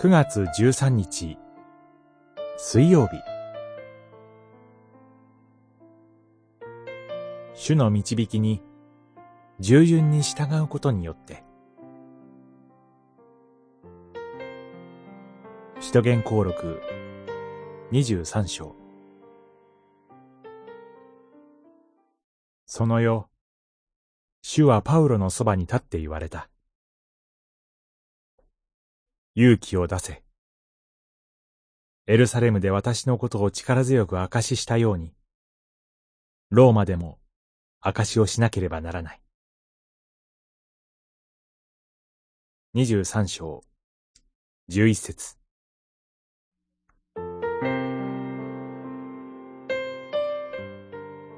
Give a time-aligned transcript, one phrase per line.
[0.00, 1.36] 9月13日。
[2.56, 3.20] 水曜日。
[7.52, 8.62] 主の導きに
[9.58, 11.42] 従順に従うことによって。
[15.80, 16.80] 使徒言行録
[17.90, 18.76] 23章。
[22.66, 23.26] その夜
[24.42, 26.48] 主はパウロのそばに立って言われた。
[29.40, 30.24] 勇気を出せ。
[32.08, 35.14] エルサレムで私のことを力強く証ししたように、
[36.50, 37.20] ローマでも
[37.80, 39.20] 証しをしなければならない。
[42.74, 43.62] 二十三章、
[44.66, 45.38] 十一節。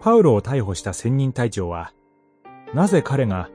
[0.00, 1.92] パウロを逮捕した専任隊長は、
[2.74, 3.50] なぜ彼が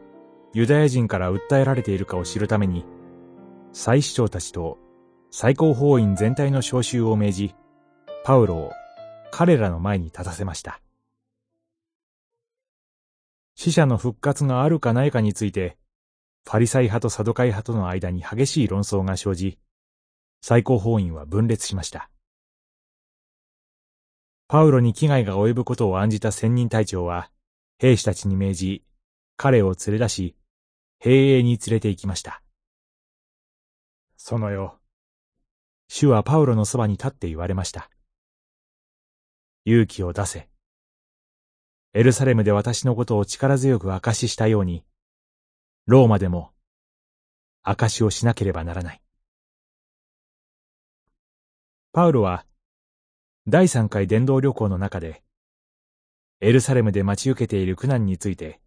[0.51, 2.83] ユダヤ人から訴えられているかを知るために、
[3.73, 4.77] 祭司長たちと
[5.31, 7.55] 最高法院全体の召集を命じ、
[8.23, 8.71] パウロを
[9.31, 10.79] 彼らの前に立たせました。
[13.55, 15.75] 死者の復活があるかないかについて、
[16.45, 19.57] ファリサイ派とサドカイ派との間に激しい論争が生じ、
[20.41, 22.11] 最高法院は分裂しました。
[24.47, 27.31] パウロに危害が及ぶことを案じた専任隊長は、
[27.79, 28.83] 兵士たちに命じ、
[29.35, 30.35] 彼を連れ出し、
[30.99, 32.42] 兵営に連れて行きました。
[34.25, 34.71] その夜、
[35.89, 37.89] 主はパウロのそばに立って言われました。
[39.65, 40.47] 勇気を出せ。
[41.91, 44.85] エルサレムで私のことを力強く証ししたように、
[45.87, 46.53] ローマでも
[47.63, 49.01] 証しをしなければならない。
[51.91, 52.45] パウロは、
[53.45, 55.21] 第三回伝道旅行の中で、
[56.39, 58.61] エルサレムで待ち受けている苦難について、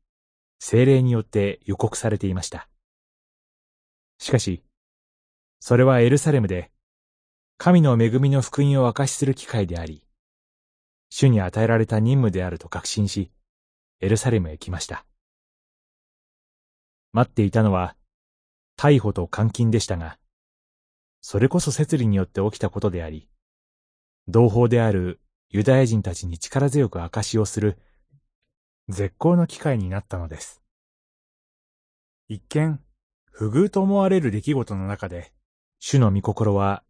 [0.59, 2.69] 精霊によって予告されていました。
[4.19, 4.63] しかし、
[5.61, 6.71] それはエルサレムで、
[7.59, 10.05] 神の恵みの福音を証しする機会であり、
[11.09, 13.31] 主に与えられた任務であると確信し、
[14.01, 15.07] エルサレムへ来ました。
[17.13, 17.97] 待っていたのは、
[18.77, 20.19] 逮捕と監禁でしたが、
[21.23, 23.29] それこそ摂理によって起きたことであり、
[24.29, 27.79] 同胞であるユダヤ人たちに力強く証しをする
[28.89, 30.63] 絶好の機会になったのです。
[32.29, 32.81] 一見、
[33.31, 35.33] 不遇と思われる出来事の中で、
[35.79, 36.83] 主の御心は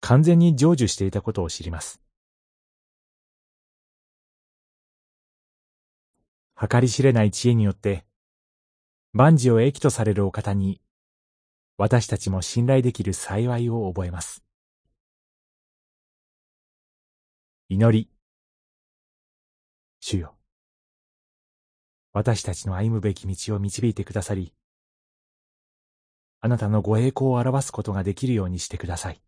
[0.00, 2.02] 完全に成就していたことを知ります。
[6.56, 8.04] 計り知れない知恵によって、
[9.12, 10.80] 万事を益とされるお方に、
[11.76, 14.44] 私たちも信頼できる幸いを覚えます。
[17.68, 18.08] 祈り。
[20.00, 20.36] 主よ。
[22.12, 24.52] 私たちの歩むべき道を導いてくださり、
[26.44, 29.22] あなたのご栄光を表すことができるようにしてください。